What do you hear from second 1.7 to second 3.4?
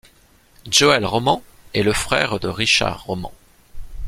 est le frère de Richard Roman.